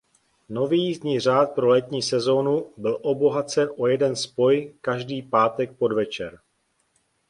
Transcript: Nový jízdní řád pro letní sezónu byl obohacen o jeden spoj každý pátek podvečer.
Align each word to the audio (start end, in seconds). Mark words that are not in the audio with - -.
Nový 0.49 0.81
jízdní 0.87 1.19
řád 1.19 1.51
pro 1.55 1.67
letní 1.67 2.01
sezónu 2.01 2.65
byl 2.77 2.99
obohacen 3.01 3.69
o 3.77 3.87
jeden 3.87 4.15
spoj 4.15 4.73
každý 4.81 5.21
pátek 5.21 5.77
podvečer. 5.77 6.39